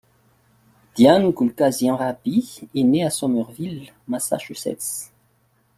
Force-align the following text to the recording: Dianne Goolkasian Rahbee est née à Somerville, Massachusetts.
Dianne 0.95 1.29
Goolkasian 1.31 1.93
Rahbee 1.95 2.67
est 2.73 2.81
née 2.83 3.05
à 3.05 3.11
Somerville, 3.11 3.93
Massachusetts. 4.07 5.11